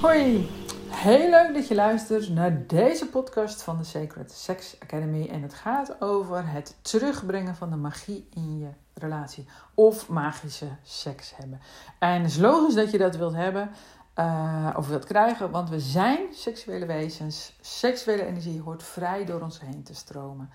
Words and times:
Hoi, 0.00 0.50
heel 0.88 1.30
leuk 1.30 1.54
dat 1.54 1.68
je 1.68 1.74
luistert 1.74 2.28
naar 2.28 2.66
deze 2.66 3.06
podcast 3.06 3.62
van 3.62 3.78
de 3.78 3.84
Sacred 3.84 4.32
Sex 4.32 4.76
Academy. 4.82 5.28
En 5.28 5.42
het 5.42 5.54
gaat 5.54 6.00
over 6.00 6.48
het 6.48 6.76
terugbrengen 6.82 7.56
van 7.56 7.70
de 7.70 7.76
magie 7.76 8.28
in 8.34 8.58
je 8.58 8.68
relatie. 8.94 9.48
Of 9.74 10.08
magische 10.08 10.68
seks 10.82 11.36
hebben. 11.36 11.60
En 11.98 12.22
het 12.22 12.30
is 12.30 12.36
logisch 12.36 12.74
dat 12.74 12.90
je 12.90 12.98
dat 12.98 13.16
wilt 13.16 13.34
hebben. 13.34 13.70
Uh, 14.18 14.70
of 14.76 14.88
wilt 14.88 15.04
krijgen, 15.04 15.50
want 15.50 15.68
we 15.68 15.80
zijn 15.80 16.20
seksuele 16.32 16.86
wezens. 16.86 17.56
Seksuele 17.60 18.26
energie 18.26 18.60
hoort 18.60 18.82
vrij 18.82 19.24
door 19.24 19.40
ons 19.40 19.60
heen 19.60 19.82
te 19.82 19.94
stromen. 19.94 20.50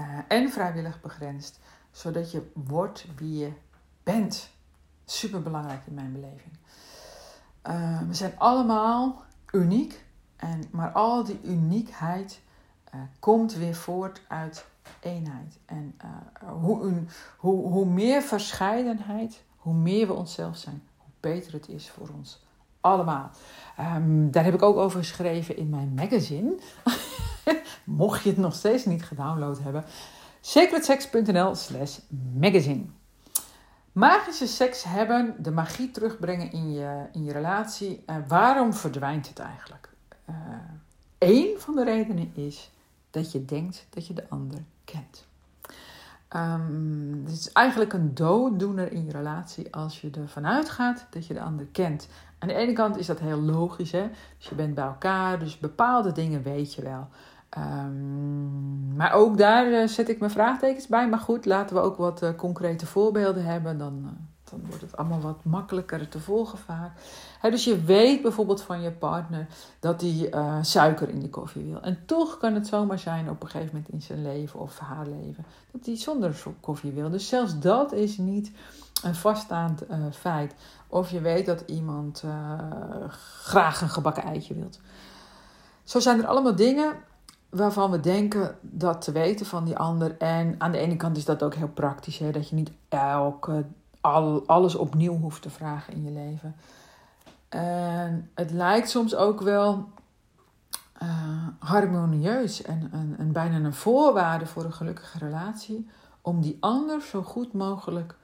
Uh, 0.00 0.18
en 0.28 0.50
vrijwillig 0.50 1.00
begrensd, 1.00 1.60
zodat 1.94 2.30
je 2.30 2.50
wordt 2.52 3.06
wie 3.16 3.38
je 3.38 3.52
bent. 4.02 4.50
Super 5.04 5.42
belangrijk 5.42 5.80
in 5.86 5.94
mijn 5.94 6.12
beleving. 6.12 6.58
Uh, 7.68 8.00
we 8.08 8.14
zijn 8.14 8.38
allemaal 8.38 9.24
uniek, 9.50 10.04
en, 10.36 10.64
maar 10.70 10.92
al 10.92 11.24
die 11.24 11.40
uniekheid 11.42 12.40
uh, 12.94 13.00
komt 13.18 13.54
weer 13.54 13.74
voort 13.74 14.20
uit 14.28 14.66
eenheid. 15.00 15.58
En 15.64 15.94
uh, 16.04 16.50
hoe, 16.50 17.02
hoe, 17.36 17.68
hoe 17.68 17.86
meer 17.86 18.22
verscheidenheid, 18.22 19.42
hoe 19.56 19.74
meer 19.74 20.06
we 20.06 20.12
onszelf 20.12 20.56
zijn, 20.56 20.82
hoe 20.96 21.12
beter 21.20 21.52
het 21.52 21.68
is 21.68 21.90
voor 21.90 22.08
ons 22.16 22.44
allemaal. 22.84 23.30
Um, 23.80 24.30
daar 24.30 24.44
heb 24.44 24.54
ik 24.54 24.62
ook 24.62 24.76
over 24.76 24.98
geschreven 24.98 25.56
in 25.56 25.68
mijn 25.68 25.94
magazine. 25.94 26.54
Mocht 27.84 28.22
je 28.22 28.28
het 28.28 28.38
nog 28.38 28.54
steeds 28.54 28.84
niet 28.84 29.04
gedownload 29.04 29.58
hebben. 29.62 29.84
secretsex.nl 30.46 31.54
slash 31.54 31.98
magazine. 32.38 32.84
Magische 33.92 34.46
seks 34.46 34.84
hebben, 34.84 35.34
de 35.38 35.50
magie 35.50 35.90
terugbrengen 35.90 36.52
in 36.52 36.72
je, 36.72 37.06
in 37.12 37.24
je 37.24 37.32
relatie. 37.32 38.02
Uh, 38.06 38.16
waarom 38.28 38.74
verdwijnt 38.74 39.28
het 39.28 39.38
eigenlijk? 39.38 39.88
Eén 41.18 41.54
van 41.58 41.74
de 41.74 41.84
redenen 41.84 42.30
is 42.34 42.70
dat 43.10 43.32
je 43.32 43.44
denkt 43.44 43.86
dat 43.90 44.06
je 44.06 44.14
de 44.14 44.28
ander 44.28 44.58
kent. 44.84 45.26
Um, 46.36 47.22
het 47.24 47.34
is 47.34 47.52
eigenlijk 47.52 47.92
een 47.92 48.14
dooddoener 48.14 48.92
in 48.92 49.04
je 49.04 49.12
relatie 49.12 49.74
als 49.74 50.00
je 50.00 50.10
ervan 50.10 50.46
uitgaat 50.46 51.06
dat 51.10 51.26
je 51.26 51.34
de 51.34 51.40
ander 51.40 51.66
kent. 51.72 52.08
Aan 52.38 52.48
de 52.48 52.54
ene 52.54 52.72
kant 52.72 52.96
is 52.96 53.06
dat 53.06 53.20
heel 53.20 53.40
logisch, 53.40 53.92
hè? 53.92 54.08
Dus 54.38 54.48
je 54.48 54.54
bent 54.54 54.74
bij 54.74 54.84
elkaar, 54.84 55.38
dus 55.38 55.58
bepaalde 55.58 56.12
dingen 56.12 56.42
weet 56.42 56.74
je 56.74 56.82
wel. 56.82 57.08
Um, 57.58 58.94
maar 58.96 59.12
ook 59.12 59.38
daar 59.38 59.70
uh, 59.70 59.86
zet 59.86 60.08
ik 60.08 60.18
mijn 60.18 60.30
vraagtekens 60.30 60.86
bij. 60.86 61.08
Maar 61.08 61.18
goed, 61.18 61.44
laten 61.44 61.76
we 61.76 61.82
ook 61.82 61.96
wat 61.96 62.22
uh, 62.22 62.28
concrete 62.36 62.86
voorbeelden 62.86 63.44
hebben. 63.44 63.78
Dan, 63.78 64.00
uh, 64.04 64.10
dan 64.50 64.60
wordt 64.66 64.82
het 64.82 64.96
allemaal 64.96 65.20
wat 65.20 65.44
makkelijker 65.44 66.08
te 66.08 66.20
volgen 66.20 66.58
vaak. 66.58 66.92
Dus 67.42 67.64
je 67.64 67.82
weet 67.82 68.22
bijvoorbeeld 68.22 68.62
van 68.62 68.82
je 68.82 68.90
partner 68.90 69.46
dat 69.80 70.00
hij 70.00 70.30
suiker 70.62 71.08
in 71.08 71.20
de 71.20 71.28
koffie 71.28 71.64
wil. 71.64 71.80
En 71.80 71.98
toch 72.06 72.38
kan 72.38 72.54
het 72.54 72.66
zomaar 72.66 72.98
zijn 72.98 73.30
op 73.30 73.42
een 73.42 73.48
gegeven 73.48 73.74
moment 73.74 73.92
in 73.92 74.02
zijn 74.02 74.22
leven 74.22 74.60
of 74.60 74.78
haar 74.78 75.06
leven 75.06 75.44
dat 75.70 75.86
hij 75.86 75.96
zonder 75.96 76.42
koffie 76.60 76.92
wil. 76.92 77.10
Dus 77.10 77.28
zelfs 77.28 77.58
dat 77.58 77.92
is 77.92 78.18
niet 78.18 78.50
een 79.02 79.14
vaststaand 79.14 79.82
feit. 80.12 80.54
Of 80.86 81.10
je 81.10 81.20
weet 81.20 81.46
dat 81.46 81.62
iemand 81.66 82.24
graag 83.42 83.80
een 83.80 83.90
gebakken 83.90 84.22
eitje 84.22 84.54
wilt. 84.54 84.80
Zo 85.84 86.00
zijn 86.00 86.18
er 86.18 86.26
allemaal 86.26 86.56
dingen 86.56 86.92
waarvan 87.54 87.90
we 87.90 88.00
denken 88.00 88.58
dat 88.60 89.02
te 89.02 89.12
weten 89.12 89.46
van 89.46 89.64
die 89.64 89.76
ander. 89.76 90.18
En 90.18 90.54
aan 90.58 90.72
de 90.72 90.78
ene 90.78 90.96
kant 90.96 91.16
is 91.16 91.24
dat 91.24 91.42
ook 91.42 91.54
heel 91.54 91.68
praktisch, 91.68 92.18
hè, 92.18 92.30
dat 92.30 92.48
je 92.48 92.54
niet 92.54 92.70
elke, 92.88 93.64
al, 94.00 94.42
alles 94.46 94.74
opnieuw 94.74 95.18
hoeft 95.18 95.42
te 95.42 95.50
vragen 95.50 95.92
in 95.92 96.04
je 96.04 96.10
leven. 96.10 96.56
En 97.48 98.30
het 98.34 98.50
lijkt 98.50 98.90
soms 98.90 99.14
ook 99.14 99.40
wel 99.40 99.88
uh, 101.02 101.08
harmonieus 101.58 102.62
en, 102.62 102.88
en, 102.92 103.14
en, 103.18 103.32
bijna 103.32 103.56
een 103.56 103.74
voorwaarde 103.74 104.46
voor 104.46 104.64
een 104.64 104.72
gelukkige 104.72 105.18
relatie 105.18 105.88
om 106.20 106.40
die 106.40 106.56
ander 106.60 107.02
zo 107.02 107.22
goed 107.22 107.52
mogelijk 107.52 108.14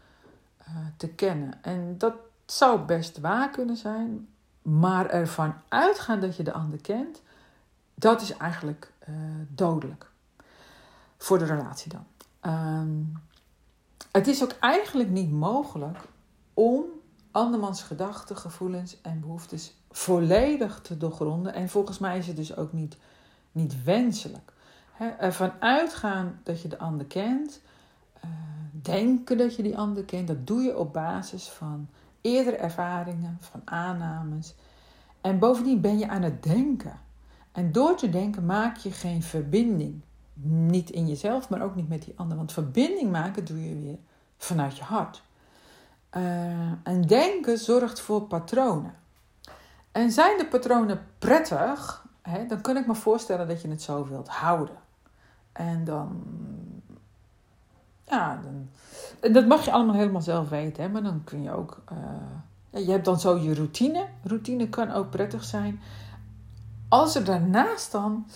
uh, 0.60 0.76
te 0.96 1.08
kennen. 1.08 1.52
En 1.62 1.94
dat 1.98 2.14
zou 2.46 2.80
best 2.80 3.20
waar 3.20 3.50
kunnen 3.50 3.76
zijn, 3.76 4.28
maar 4.62 5.06
ervan 5.06 5.54
uitgaan 5.68 6.20
dat 6.20 6.36
je 6.36 6.42
de 6.42 6.52
ander 6.52 6.80
kent, 6.80 7.22
dat 8.00 8.20
is 8.20 8.36
eigenlijk 8.36 8.92
uh, 9.08 9.14
dodelijk. 9.48 10.10
Voor 11.16 11.38
de 11.38 11.44
relatie 11.44 11.92
dan. 11.92 12.06
Um, 12.52 13.22
het 14.12 14.26
is 14.26 14.42
ook 14.42 14.52
eigenlijk 14.60 15.10
niet 15.10 15.30
mogelijk 15.30 15.98
om 16.54 16.84
andermans 17.30 17.82
gedachten, 17.82 18.36
gevoelens 18.36 19.00
en 19.00 19.20
behoeftes 19.20 19.74
volledig 19.90 20.80
te 20.80 20.96
doorgronden. 20.96 21.54
En 21.54 21.68
volgens 21.68 21.98
mij 21.98 22.18
is 22.18 22.26
het 22.26 22.36
dus 22.36 22.56
ook 22.56 22.72
niet, 22.72 22.96
niet 23.52 23.84
wenselijk. 23.84 24.52
He, 24.92 25.08
ervan 25.08 25.52
uitgaan 25.58 26.40
dat 26.42 26.62
je 26.62 26.68
de 26.68 26.78
ander 26.78 27.06
kent, 27.06 27.60
uh, 28.24 28.30
denken 28.72 29.38
dat 29.38 29.56
je 29.56 29.62
die 29.62 29.78
ander 29.78 30.04
kent, 30.04 30.28
dat 30.28 30.46
doe 30.46 30.62
je 30.62 30.78
op 30.78 30.92
basis 30.92 31.48
van 31.48 31.88
eerdere 32.20 32.56
ervaringen, 32.56 33.38
van 33.40 33.62
aannames. 33.64 34.54
En 35.20 35.38
bovendien 35.38 35.80
ben 35.80 35.98
je 35.98 36.08
aan 36.08 36.22
het 36.22 36.42
denken. 36.42 37.08
En 37.52 37.72
door 37.72 37.96
te 37.96 38.10
denken 38.10 38.46
maak 38.46 38.76
je 38.76 38.90
geen 38.90 39.22
verbinding. 39.22 40.00
Niet 40.42 40.90
in 40.90 41.08
jezelf, 41.08 41.48
maar 41.48 41.62
ook 41.62 41.74
niet 41.74 41.88
met 41.88 42.02
die 42.02 42.14
ander. 42.16 42.36
Want 42.36 42.52
verbinding 42.52 43.10
maken 43.10 43.44
doe 43.44 43.68
je 43.68 43.80
weer 43.80 43.98
vanuit 44.36 44.76
je 44.76 44.84
hart. 44.84 45.22
Uh, 46.16 46.22
en 46.82 47.02
denken 47.06 47.58
zorgt 47.58 48.00
voor 48.00 48.22
patronen. 48.22 48.94
En 49.92 50.10
zijn 50.10 50.38
de 50.38 50.46
patronen 50.46 51.06
prettig, 51.18 52.06
hè, 52.22 52.46
dan 52.46 52.60
kan 52.60 52.76
ik 52.76 52.86
me 52.86 52.94
voorstellen 52.94 53.48
dat 53.48 53.62
je 53.62 53.68
het 53.68 53.82
zo 53.82 54.06
wilt 54.06 54.28
houden. 54.28 54.76
En 55.52 55.84
dan. 55.84 56.22
Ja, 58.06 58.40
dan, 58.42 58.68
dat 59.32 59.46
mag 59.46 59.64
je 59.64 59.70
allemaal 59.72 59.94
helemaal 59.94 60.20
zelf 60.20 60.48
weten, 60.48 60.82
hè, 60.82 60.88
maar 60.88 61.02
dan 61.02 61.24
kun 61.24 61.42
je 61.42 61.52
ook. 61.52 61.82
Uh, 61.92 62.84
je 62.84 62.90
hebt 62.90 63.04
dan 63.04 63.20
zo 63.20 63.36
je 63.36 63.54
routine. 63.54 64.06
Routine 64.22 64.68
kan 64.68 64.90
ook 64.90 65.10
prettig 65.10 65.44
zijn 65.44 65.80
als 66.90 67.14
er 67.14 67.24
daarnaast 67.24 67.92
dan. 67.92 68.26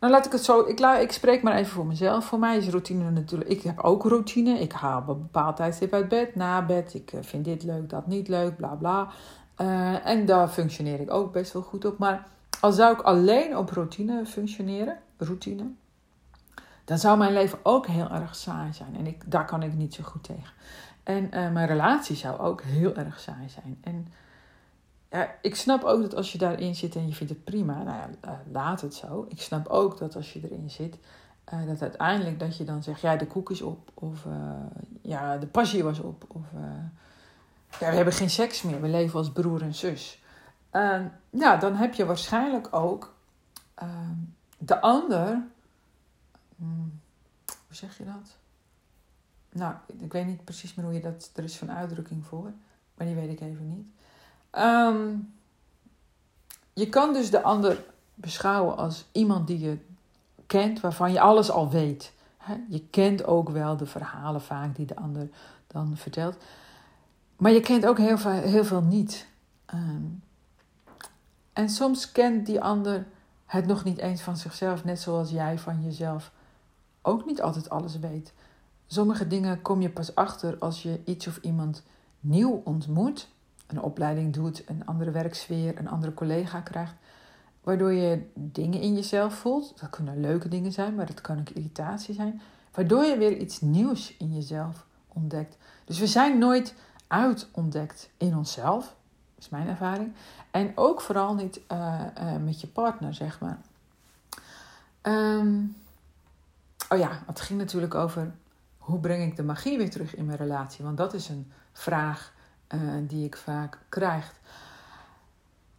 Nou, 0.00 0.12
laat 0.12 0.26
ik 0.26 0.32
het 0.32 0.44
zo. 0.44 0.60
Ik, 0.60 0.80
ik 0.80 1.12
spreek 1.12 1.42
maar 1.42 1.54
even 1.54 1.72
voor 1.72 1.86
mezelf. 1.86 2.24
Voor 2.24 2.38
mij 2.38 2.56
is 2.56 2.68
routine 2.68 3.10
natuurlijk. 3.10 3.50
Ik 3.50 3.62
heb 3.62 3.80
ook 3.80 4.04
routine. 4.04 4.58
Ik 4.58 4.72
haal 4.72 5.00
op 5.00 5.08
een 5.08 5.22
bepaald 5.22 5.56
tijdstip 5.56 5.92
uit 5.92 6.08
bed, 6.08 6.34
na 6.34 6.66
bed. 6.66 6.94
Ik 6.94 7.12
eh, 7.12 7.22
vind 7.22 7.44
dit 7.44 7.62
leuk, 7.62 7.90
dat 7.90 8.06
niet 8.06 8.28
leuk, 8.28 8.56
bla 8.56 8.74
bla. 8.74 9.08
Uh, 9.60 10.06
en 10.06 10.26
daar 10.26 10.48
functioneer 10.48 11.00
ik 11.00 11.12
ook 11.12 11.32
best 11.32 11.52
wel 11.52 11.62
goed 11.62 11.84
op. 11.84 11.98
Maar 11.98 12.26
als 12.60 12.76
zou 12.76 12.92
ik 12.92 13.00
alleen 13.00 13.56
op 13.56 13.70
routine 13.70 14.26
functioneren, 14.26 14.98
routine, 15.16 15.64
dan 16.84 16.98
zou 16.98 17.18
mijn 17.18 17.32
leven 17.32 17.58
ook 17.62 17.86
heel 17.86 18.08
erg 18.08 18.34
saai 18.34 18.72
zijn. 18.72 18.96
En 18.96 19.06
ik, 19.06 19.30
daar 19.30 19.44
kan 19.44 19.62
ik 19.62 19.74
niet 19.74 19.94
zo 19.94 20.02
goed 20.02 20.24
tegen. 20.24 20.52
En 21.02 21.24
uh, 21.24 21.30
mijn 21.52 21.66
relatie 21.66 22.16
zou 22.16 22.38
ook 22.38 22.62
heel 22.62 22.94
erg 22.94 23.20
saai 23.20 23.48
zijn. 23.48 23.78
En 23.80 24.08
ja, 25.16 25.34
ik 25.42 25.54
snap 25.54 25.82
ook 25.82 26.00
dat 26.00 26.14
als 26.14 26.32
je 26.32 26.38
daarin 26.38 26.74
zit 26.74 26.94
en 26.94 27.06
je 27.08 27.14
vindt 27.14 27.32
het 27.32 27.44
prima, 27.44 27.82
nou 27.82 27.96
ja, 27.96 28.08
uh, 28.24 28.30
laat 28.52 28.80
het 28.80 28.94
zo. 28.94 29.26
Ik 29.28 29.40
snap 29.40 29.66
ook 29.66 29.98
dat 29.98 30.16
als 30.16 30.32
je 30.32 30.40
erin 30.42 30.70
zit, 30.70 30.98
uh, 31.52 31.66
dat 31.66 31.82
uiteindelijk 31.82 32.38
dat 32.38 32.56
je 32.56 32.64
dan 32.64 32.82
zegt, 32.82 33.00
ja, 33.00 33.16
de 33.16 33.26
koek 33.26 33.50
is 33.50 33.62
op. 33.62 33.90
Of 33.94 34.24
uh, 34.24 34.34
ja, 35.02 35.36
de 35.36 35.46
passie 35.46 35.84
was 35.84 35.98
op. 35.98 36.24
Of 36.28 36.44
ja, 37.80 37.90
we 37.90 37.96
hebben 37.96 38.14
geen 38.14 38.30
seks 38.30 38.62
meer, 38.62 38.80
we 38.80 38.88
leven 38.88 39.18
als 39.18 39.32
broer 39.32 39.62
en 39.62 39.74
zus. 39.74 40.22
ja, 41.30 41.56
dan 41.56 41.74
heb 41.74 41.94
je 41.94 42.04
waarschijnlijk 42.04 42.74
ook 42.74 43.14
de 44.58 44.80
ander, 44.80 45.42
hmm, 46.56 47.00
hoe 47.46 47.76
zeg 47.76 47.98
je 47.98 48.04
dat? 48.04 48.36
Nou, 49.52 49.74
ik 49.98 50.12
weet 50.12 50.26
niet 50.26 50.44
precies 50.44 50.74
meer 50.74 50.84
hoe 50.84 50.94
je 50.94 51.00
dat, 51.00 51.30
er 51.34 51.44
is 51.44 51.56
van 51.56 51.72
uitdrukking 51.72 52.24
voor, 52.26 52.52
maar 52.94 53.06
die 53.06 53.16
weet 53.16 53.30
ik 53.30 53.40
even 53.40 53.68
niet. 53.68 53.95
Um, 54.58 55.34
je 56.72 56.88
kan 56.88 57.12
dus 57.12 57.30
de 57.30 57.42
ander 57.42 57.84
beschouwen 58.14 58.76
als 58.76 59.04
iemand 59.12 59.46
die 59.46 59.58
je 59.58 59.78
kent, 60.46 60.80
waarvan 60.80 61.12
je 61.12 61.20
alles 61.20 61.50
al 61.50 61.70
weet. 61.70 62.12
Je 62.68 62.86
kent 62.90 63.24
ook 63.24 63.48
wel 63.48 63.76
de 63.76 63.86
verhalen 63.86 64.40
vaak 64.40 64.76
die 64.76 64.86
de 64.86 64.96
ander 64.96 65.28
dan 65.66 65.96
vertelt. 65.96 66.36
Maar 67.36 67.52
je 67.52 67.60
kent 67.60 67.86
ook 67.86 67.98
heel 67.98 68.18
veel, 68.18 68.30
heel 68.30 68.64
veel 68.64 68.82
niet. 68.82 69.26
Um, 69.74 70.22
en 71.52 71.68
soms 71.68 72.12
kent 72.12 72.46
die 72.46 72.60
ander 72.60 73.06
het 73.46 73.66
nog 73.66 73.84
niet 73.84 73.98
eens 73.98 74.20
van 74.20 74.36
zichzelf, 74.36 74.84
net 74.84 75.00
zoals 75.00 75.30
jij 75.30 75.58
van 75.58 75.82
jezelf 75.82 76.32
ook 77.02 77.26
niet 77.26 77.42
altijd 77.42 77.70
alles 77.70 77.98
weet. 77.98 78.32
Sommige 78.86 79.26
dingen 79.26 79.62
kom 79.62 79.80
je 79.80 79.90
pas 79.90 80.14
achter 80.14 80.58
als 80.58 80.82
je 80.82 81.00
iets 81.04 81.26
of 81.26 81.36
iemand 81.36 81.82
nieuw 82.20 82.62
ontmoet 82.64 83.28
een 83.66 83.80
opleiding 83.80 84.32
doet, 84.32 84.62
een 84.68 84.86
andere 84.86 85.10
werksfeer, 85.10 85.78
een 85.78 85.88
andere 85.88 86.14
collega 86.14 86.60
krijgt. 86.60 86.94
Waardoor 87.60 87.92
je 87.92 88.30
dingen 88.34 88.80
in 88.80 88.94
jezelf 88.94 89.34
voelt. 89.34 89.80
Dat 89.80 89.90
kunnen 89.90 90.20
leuke 90.20 90.48
dingen 90.48 90.72
zijn, 90.72 90.94
maar 90.94 91.06
dat 91.06 91.20
kan 91.20 91.38
ook 91.38 91.48
irritatie 91.48 92.14
zijn. 92.14 92.40
Waardoor 92.74 93.04
je 93.04 93.18
weer 93.18 93.36
iets 93.36 93.60
nieuws 93.60 94.16
in 94.16 94.34
jezelf 94.34 94.86
ontdekt. 95.08 95.56
Dus 95.84 95.98
we 95.98 96.06
zijn 96.06 96.38
nooit 96.38 96.74
uitontdekt 97.06 98.10
in 98.16 98.36
onszelf, 98.36 98.94
is 99.38 99.48
mijn 99.48 99.68
ervaring. 99.68 100.12
En 100.50 100.72
ook 100.74 101.00
vooral 101.00 101.34
niet 101.34 101.60
uh, 101.72 102.00
uh, 102.20 102.36
met 102.36 102.60
je 102.60 102.66
partner, 102.66 103.14
zeg 103.14 103.40
maar. 103.40 103.58
Um, 105.02 105.76
oh 106.88 106.98
ja, 106.98 107.22
het 107.26 107.40
ging 107.40 107.58
natuurlijk 107.58 107.94
over 107.94 108.34
hoe 108.78 108.98
breng 108.98 109.22
ik 109.22 109.36
de 109.36 109.42
magie 109.42 109.78
weer 109.78 109.90
terug 109.90 110.14
in 110.14 110.26
mijn 110.26 110.38
relatie? 110.38 110.84
Want 110.84 110.96
dat 110.96 111.14
is 111.14 111.28
een 111.28 111.52
vraag 111.72 112.32
uh, 112.74 112.80
die 113.00 113.24
ik 113.24 113.36
vaak 113.36 113.78
krijg. 113.88 114.32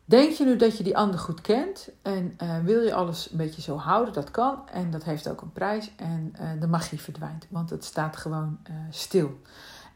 Denk 0.05 0.31
je 0.31 0.45
nu 0.45 0.55
dat 0.55 0.77
je 0.77 0.83
die 0.83 0.97
ander 0.97 1.19
goed 1.19 1.41
kent 1.41 1.89
en 2.01 2.37
uh, 2.43 2.59
wil 2.59 2.81
je 2.81 2.93
alles 2.93 3.31
een 3.31 3.37
beetje 3.37 3.61
zo 3.61 3.77
houden? 3.77 4.13
Dat 4.13 4.31
kan 4.31 4.69
en 4.69 4.91
dat 4.91 5.03
heeft 5.03 5.29
ook 5.29 5.41
een 5.41 5.51
prijs 5.51 5.91
en 5.95 6.33
uh, 6.41 6.49
de 6.59 6.67
magie 6.67 7.01
verdwijnt, 7.01 7.47
want 7.49 7.69
het 7.69 7.83
staat 7.83 8.17
gewoon 8.17 8.59
stil. 8.89 9.39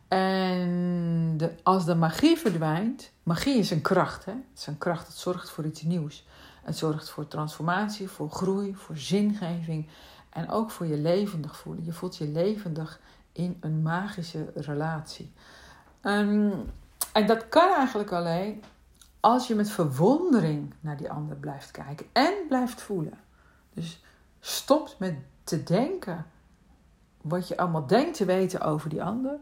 En 0.07 1.33
de, 1.37 1.51
als 1.63 1.85
de 1.85 1.95
magie 1.95 2.37
verdwijnt, 2.37 3.11
magie 3.23 3.57
is 3.57 3.71
een 3.71 3.81
kracht, 3.81 4.25
hè? 4.25 4.31
het 4.31 4.59
is 4.59 4.67
een 4.67 4.77
kracht, 4.77 5.07
het 5.07 5.15
zorgt 5.15 5.49
voor 5.49 5.65
iets 5.65 5.81
nieuws. 5.81 6.25
Het 6.63 6.77
zorgt 6.77 7.09
voor 7.09 7.27
transformatie, 7.27 8.07
voor 8.07 8.29
groei, 8.29 8.75
voor 8.75 8.97
zingeving 8.97 9.87
en 10.29 10.49
ook 10.49 10.71
voor 10.71 10.85
je 10.85 10.97
levendig 10.97 11.57
voelen. 11.57 11.85
Je 11.85 11.93
voelt 11.93 12.17
je 12.17 12.27
levendig 12.27 12.99
in 13.31 13.57
een 13.59 13.81
magische 13.81 14.51
relatie. 14.55 15.31
Um, 16.01 16.71
en 17.11 17.27
dat 17.27 17.49
kan 17.49 17.73
eigenlijk 17.73 18.11
alleen 18.11 18.63
als 19.19 19.47
je 19.47 19.55
met 19.55 19.69
verwondering 19.69 20.73
naar 20.79 20.97
die 20.97 21.11
ander 21.11 21.35
blijft 21.35 21.71
kijken 21.71 22.05
en 22.11 22.33
blijft 22.47 22.81
voelen. 22.81 23.19
Dus 23.73 24.03
stopt 24.39 24.95
met 24.99 25.15
te 25.43 25.63
denken 25.63 26.25
wat 27.21 27.47
je 27.47 27.57
allemaal 27.57 27.87
denkt 27.87 28.17
te 28.17 28.25
weten 28.25 28.61
over 28.61 28.89
die 28.89 29.03
ander, 29.03 29.37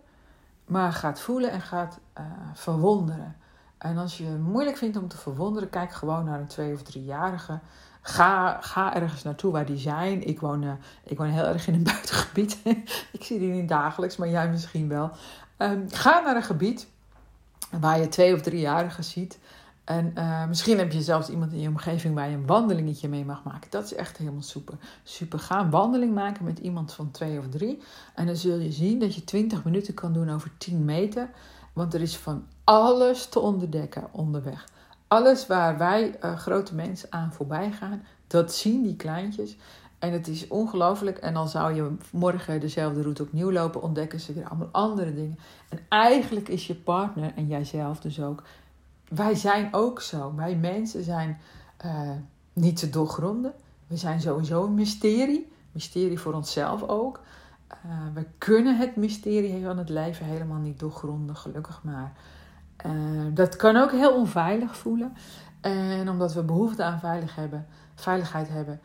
maar 0.66 0.94
gaat 0.94 1.20
voelen 1.20 1.52
en 1.52 1.62
gaat 1.62 2.00
uh, 2.18 2.24
verwonderen. 2.54 3.36
En 3.78 3.98
als 3.98 4.18
je 4.18 4.26
het 4.26 4.42
moeilijk 4.42 4.78
vindt 4.78 4.98
om 4.98 5.08
te 5.08 5.18
verwonderen, 5.18 5.70
kijk 5.70 5.92
gewoon 5.92 6.26
naar 6.26 6.40
een 6.40 6.48
twee- 6.48 6.74
of 6.74 6.82
driejarige. 6.82 7.60
Ga, 8.02 8.62
ga 8.62 8.96
ergens 8.96 9.24
naartoe 9.24 9.52
waar 9.52 9.66
die 9.66 9.78
zijn. 9.78 10.28
Ik 10.28 10.40
woon, 10.40 10.64
uh, 10.64 10.72
ik 11.04 11.18
woon 11.18 11.28
heel 11.28 11.46
erg 11.46 11.68
in 11.68 11.74
een 11.74 11.84
buitengebied. 11.94 12.60
ik 13.12 13.24
zie 13.24 13.40
die 13.40 13.52
niet 13.52 13.70
dagelijks, 13.70 14.18
maar 14.18 14.30
jij 14.30 14.50
misschien 14.50 14.88
wel. 14.88 15.12
Um, 15.58 15.86
ga 15.90 16.20
naar 16.20 16.36
een 16.36 16.44
gebied 16.44 16.88
waar 17.80 18.00
je 18.00 18.08
twee- 18.08 18.34
of 18.34 18.42
driejarigen 18.42 19.04
ziet. 19.04 19.40
En 19.84 20.14
uh, 20.18 20.48
misschien 20.48 20.78
heb 20.78 20.92
je 20.92 21.02
zelfs 21.02 21.30
iemand 21.30 21.52
in 21.52 21.60
je 21.60 21.68
omgeving 21.68 22.16
waar 22.16 22.30
je 22.30 22.36
een 22.36 22.46
wandelingetje 22.46 23.10
mee 23.10 23.26
mag 23.26 23.44
maken. 23.44 23.72
Dat 23.72 23.84
is 23.84 23.94
echt 23.94 24.18
helemaal 24.18 24.42
super. 24.42 24.78
Super. 25.04 25.40
Ga 25.40 25.60
een 25.60 25.70
wandeling 25.70 26.14
maken 26.14 26.46
met 26.46 26.60
iemand 26.60 26.94
van 26.94 27.12
twee 27.12 27.40
of 27.40 27.50
drie. 27.50 27.82
En 28.16 28.26
dan 28.26 28.36
zul 28.36 28.60
je 28.60 28.72
zien 28.72 29.00
dat 29.00 29.16
je 29.16 29.24
20 29.24 29.64
minuten 29.64 29.94
kan 29.94 30.14
doen 30.14 30.30
over 30.30 30.52
10 30.58 30.86
meter. 30.86 31.30
Want 31.74 31.94
er 31.94 32.02
is 32.02 32.18
van 32.18 32.46
alles 32.64 33.26
te 33.26 33.40
onderdekken 33.40 34.08
onderweg. 34.12 34.68
Alles 35.08 35.48
waar 35.48 35.78
wij 35.78 36.18
uh, 36.24 36.38
grote 36.38 36.76
mensen 36.76 37.12
aan 37.12 37.34
voorbij 37.34 37.72
gaan, 37.72 38.04
dat 38.28 38.54
zien 38.54 38.84
die 38.84 38.96
kleintjes. 38.96 39.58
En 40.00 40.14
het 40.14 40.28
is 40.28 40.48
ongelooflijk. 40.48 41.18
En 41.18 41.34
dan 41.34 41.50
zou 41.50 41.74
je 41.74 41.96
morgen 42.12 42.60
dezelfde 42.60 43.02
route 43.02 43.24
opnieuw 43.24 43.52
lopen, 43.52 43.82
ontdekken 43.82 44.20
ze 44.20 44.34
weer 44.34 44.48
allemaal 44.48 44.70
andere 44.72 45.14
dingen. 45.14 45.40
En 45.70 45.80
eigenlijk 45.90 46.48
is 46.48 46.68
je 46.68 46.76
partner 46.76 47.32
en 47.36 47.48
jijzelf 47.48 48.00
dus 48.00 48.22
ook. 48.22 48.44
Wij 49.10 49.36
zijn 49.36 49.74
ook 49.74 50.02
zo. 50.02 50.36
Wij 50.36 50.56
mensen 50.56 51.04
zijn 51.04 51.38
uh, 51.86 52.12
niet 52.54 52.78
te 52.78 52.90
doorgronden. 52.90 53.54
We 53.88 53.98
zijn 53.98 54.22
sowieso 54.22 54.66
een 54.66 54.74
mysterie. 54.74 55.52
Mysterie 55.72 56.20
voor 56.20 56.34
onszelf 56.34 56.84
ook. 56.84 57.22
Uh, 57.86 57.92
we 58.14 58.26
kunnen 58.38 58.78
het 58.78 58.96
mysterie 58.96 59.64
van 59.64 59.78
het 59.78 59.90
leven 59.90 60.26
helemaal 60.26 60.60
niet 60.60 60.80
doorgronden, 60.80 61.36
gelukkig 61.36 61.84
maar. 61.84 62.14
Uh, 62.86 62.92
dat 63.34 63.56
kan 63.56 63.76
ook 63.76 63.92
heel 63.92 64.14
onveilig 64.14 64.78
voelen. 64.78 65.14
En 65.62 66.10
omdat 66.10 66.34
we 66.34 66.44
behoefte 66.44 66.84
aan 66.84 67.00
veilig 67.00 67.36
hebben, 67.36 67.68
veiligheid 67.96 68.50
hebben, 68.50 68.80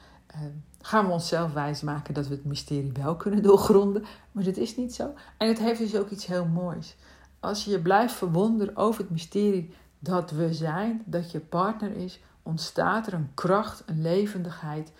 gaan 0.86 1.06
we 1.06 1.12
onszelf 1.12 1.52
wijsmaken 1.52 2.14
dat 2.14 2.26
we 2.26 2.34
het 2.34 2.44
mysterie 2.44 2.92
wel 2.92 3.16
kunnen 3.16 3.42
doorgronden. 3.42 4.04
Maar 4.32 4.44
dat 4.44 4.56
is 4.56 4.76
niet 4.76 4.94
zo. 4.94 5.14
En 5.36 5.48
het 5.48 5.58
heeft 5.58 5.78
dus 5.78 5.96
ook 5.96 6.10
iets 6.10 6.26
heel 6.26 6.46
moois. 6.46 6.96
Als 7.40 7.64
je 7.64 7.70
je 7.70 7.80
blijft 7.80 8.14
verwonderen 8.14 8.76
over 8.76 9.00
het 9.00 9.10
mysterie 9.10 9.74
dat 9.98 10.30
we 10.30 10.54
zijn, 10.54 11.02
dat 11.04 11.30
je 11.30 11.40
partner 11.40 11.96
is, 11.96 12.20
ontstaat 12.42 13.06
er 13.06 13.12
een 13.12 13.30
kracht, 13.34 13.82
een 13.86 14.02
levendigheid. 14.02 14.92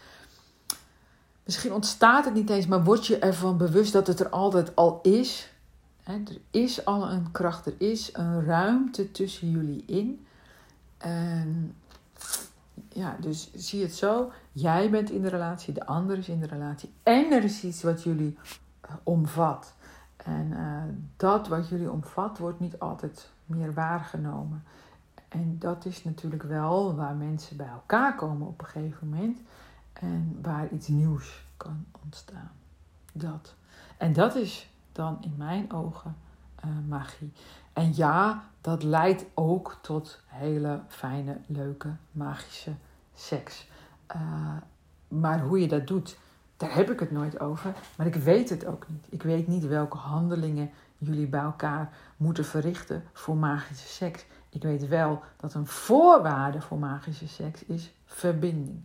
Misschien 1.44 1.72
ontstaat 1.72 2.24
het 2.24 2.34
niet 2.34 2.50
eens, 2.50 2.66
maar 2.66 2.84
word 2.84 3.06
je 3.06 3.18
ervan 3.18 3.56
bewust 3.56 3.92
dat 3.92 4.06
het 4.06 4.20
er 4.20 4.28
altijd 4.28 4.76
al 4.76 5.00
is. 5.02 5.52
er 6.04 6.38
is 6.50 6.84
al 6.84 7.10
een 7.10 7.30
kracht, 7.32 7.66
er 7.66 7.74
is 7.78 8.10
een 8.12 8.44
ruimte 8.44 9.10
tussen 9.10 9.50
jullie 9.50 9.84
in. 9.86 10.26
En 10.98 11.74
ja, 12.88 13.16
dus 13.20 13.50
zie 13.54 13.82
het 13.82 13.94
zo. 13.94 14.32
Jij 14.52 14.90
bent 14.90 15.10
in 15.10 15.22
de 15.22 15.28
relatie, 15.28 15.74
de 15.74 15.86
ander 15.86 16.18
is 16.18 16.28
in 16.28 16.40
de 16.40 16.46
relatie. 16.46 16.92
En 17.02 17.32
er 17.32 17.44
is 17.44 17.64
iets 17.64 17.82
wat 17.82 18.02
jullie 18.02 18.38
uh, 18.84 18.90
omvat. 19.02 19.74
En 20.16 20.50
uh, 20.50 20.82
dat 21.16 21.48
wat 21.48 21.68
jullie 21.68 21.90
omvat 21.90 22.38
wordt 22.38 22.60
niet 22.60 22.78
altijd 22.78 23.30
meer 23.46 23.72
waargenomen. 23.72 24.64
En 25.28 25.58
dat 25.58 25.84
is 25.84 26.04
natuurlijk 26.04 26.42
wel 26.42 26.94
waar 26.94 27.14
mensen 27.14 27.56
bij 27.56 27.68
elkaar 27.68 28.14
komen 28.14 28.46
op 28.46 28.60
een 28.60 28.66
gegeven 28.66 29.08
moment. 29.08 29.38
En 29.92 30.38
waar 30.42 30.68
iets 30.68 30.88
nieuws 30.88 31.46
kan 31.56 31.84
ontstaan. 32.04 32.50
Dat. 33.12 33.54
En 33.96 34.12
dat 34.12 34.34
is 34.34 34.70
dan 34.92 35.18
in 35.20 35.34
mijn 35.36 35.72
ogen 35.72 36.16
uh, 36.64 36.70
magie. 36.88 37.32
En 37.72 37.94
ja, 37.94 38.44
dat 38.64 38.82
leidt 38.82 39.24
ook 39.34 39.78
tot 39.80 40.20
hele 40.26 40.80
fijne, 40.88 41.38
leuke, 41.46 41.88
magische 42.10 42.74
seks. 43.14 43.68
Uh, 44.16 44.56
maar 45.08 45.40
hoe 45.40 45.60
je 45.60 45.68
dat 45.68 45.86
doet, 45.86 46.18
daar 46.56 46.74
heb 46.74 46.90
ik 46.90 47.00
het 47.00 47.10
nooit 47.10 47.40
over. 47.40 47.74
Maar 47.96 48.06
ik 48.06 48.14
weet 48.14 48.50
het 48.50 48.66
ook 48.66 48.88
niet. 48.88 49.06
Ik 49.08 49.22
weet 49.22 49.46
niet 49.46 49.66
welke 49.66 49.96
handelingen 49.96 50.70
jullie 50.98 51.26
bij 51.26 51.40
elkaar 51.40 51.92
moeten 52.16 52.44
verrichten 52.44 53.04
voor 53.12 53.36
magische 53.36 53.88
seks. 53.88 54.24
Ik 54.48 54.62
weet 54.62 54.88
wel 54.88 55.22
dat 55.36 55.54
een 55.54 55.66
voorwaarde 55.66 56.60
voor 56.60 56.78
magische 56.78 57.28
seks 57.28 57.64
is 57.64 57.94
verbinding. 58.04 58.82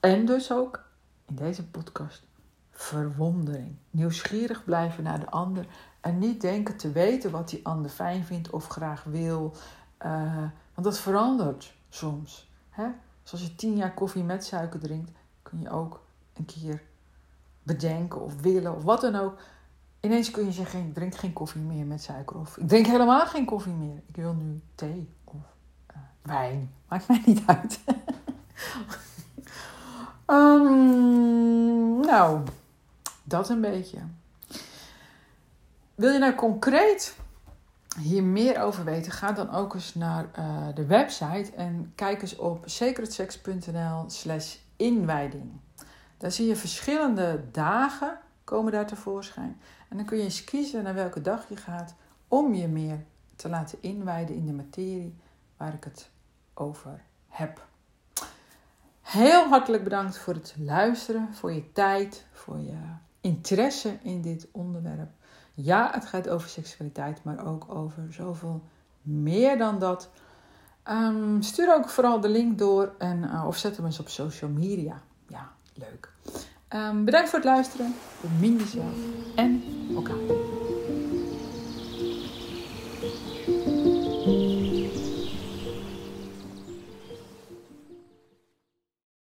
En 0.00 0.26
dus 0.26 0.52
ook 0.52 0.84
in 1.26 1.34
deze 1.34 1.66
podcast 1.66 2.22
verwondering. 2.70 3.76
Nieuwsgierig 3.90 4.64
blijven 4.64 5.04
naar 5.04 5.20
de 5.20 5.30
ander 5.30 5.66
en 6.04 6.18
niet 6.18 6.40
denken 6.40 6.76
te 6.76 6.92
weten 6.92 7.30
wat 7.30 7.48
die 7.48 7.66
ander 7.66 7.90
fijn 7.90 8.24
vindt 8.24 8.50
of 8.50 8.66
graag 8.66 9.04
wil. 9.04 9.52
Uh, 10.06 10.36
want 10.74 10.86
dat 10.86 10.98
verandert 10.98 11.74
soms. 11.88 12.50
Hè? 12.70 12.86
Dus 13.22 13.32
als 13.32 13.40
je 13.40 13.54
tien 13.54 13.76
jaar 13.76 13.94
koffie 13.94 14.22
met 14.22 14.44
suiker 14.44 14.80
drinkt, 14.80 15.10
kun 15.42 15.60
je 15.60 15.70
ook 15.70 16.00
een 16.32 16.44
keer 16.44 16.82
bedenken 17.62 18.20
of 18.20 18.40
willen 18.40 18.76
of 18.76 18.82
wat 18.82 19.00
dan 19.00 19.14
ook. 19.14 19.38
Ineens 20.00 20.30
kun 20.30 20.44
je 20.44 20.52
zeggen, 20.52 20.80
ik 20.80 20.94
drink 20.94 21.14
geen 21.14 21.32
koffie 21.32 21.60
meer 21.60 21.86
met 21.86 22.02
suiker. 22.02 22.38
Of 22.38 22.56
ik 22.56 22.68
drink 22.68 22.86
helemaal 22.86 23.26
geen 23.26 23.44
koffie 23.44 23.72
meer. 23.72 24.02
Ik 24.06 24.16
wil 24.16 24.32
nu 24.32 24.60
thee 24.74 25.08
of 25.24 25.42
uh, 25.90 25.96
wijn. 26.22 26.72
Maakt 26.88 27.08
mij 27.08 27.22
niet 27.26 27.42
uit. 27.46 27.80
um, 30.26 32.00
nou, 32.10 32.40
dat 33.22 33.48
een 33.48 33.60
beetje. 33.60 33.98
Wil 35.94 36.12
je 36.12 36.18
nou 36.18 36.34
concreet 36.34 37.16
hier 37.98 38.22
meer 38.22 38.62
over 38.62 38.84
weten? 38.84 39.12
Ga 39.12 39.32
dan 39.32 39.50
ook 39.50 39.74
eens 39.74 39.94
naar 39.94 40.26
uh, 40.38 40.66
de 40.74 40.86
website 40.86 41.52
en 41.56 41.92
kijk 41.94 42.22
eens 42.22 42.36
op 42.36 42.62
secretsex.nl 42.64 44.04
slash 44.06 44.56
inwijding. 44.76 45.50
Daar 46.16 46.32
zie 46.32 46.46
je 46.46 46.56
verschillende 46.56 47.44
dagen 47.50 48.18
komen 48.44 48.72
daar 48.72 48.86
tevoorschijn. 48.86 49.60
En 49.88 49.96
dan 49.96 50.06
kun 50.06 50.16
je 50.16 50.24
eens 50.24 50.44
kiezen 50.44 50.82
naar 50.82 50.94
welke 50.94 51.20
dag 51.20 51.48
je 51.48 51.56
gaat 51.56 51.94
om 52.28 52.54
je 52.54 52.68
meer 52.68 53.04
te 53.36 53.48
laten 53.48 53.78
inwijden 53.80 54.36
in 54.36 54.46
de 54.46 54.52
materie 54.52 55.16
waar 55.56 55.74
ik 55.74 55.84
het 55.84 56.10
over 56.54 57.00
heb. 57.28 57.66
Heel 59.00 59.48
hartelijk 59.48 59.84
bedankt 59.84 60.18
voor 60.18 60.34
het 60.34 60.54
luisteren, 60.58 61.34
voor 61.34 61.52
je 61.52 61.72
tijd, 61.72 62.26
voor 62.32 62.58
je 62.58 62.76
interesse 63.20 63.98
in 64.02 64.22
dit 64.22 64.48
onderwerp. 64.52 65.10
Ja, 65.54 65.90
het 65.92 66.04
gaat 66.04 66.28
over 66.28 66.48
seksualiteit, 66.48 67.24
maar 67.24 67.46
ook 67.46 67.74
over 67.74 68.12
zoveel 68.12 68.62
meer 69.02 69.58
dan 69.58 69.78
dat. 69.78 70.10
Um, 70.90 71.42
stuur 71.42 71.74
ook 71.74 71.88
vooral 71.88 72.20
de 72.20 72.28
link 72.28 72.58
door 72.58 72.94
en, 72.98 73.22
uh, 73.22 73.44
of 73.46 73.56
zet 73.56 73.76
hem 73.76 73.86
eens 73.86 74.00
op 74.00 74.08
social 74.08 74.50
media. 74.50 75.02
Ja, 75.28 75.52
leuk. 75.74 76.12
Um, 76.68 77.04
bedankt 77.04 77.28
voor 77.28 77.38
het 77.38 77.48
luisteren. 77.48 77.94
Bemin 78.20 78.56
jezelf 78.56 78.94
en 79.36 79.62
elkaar. 79.94 80.53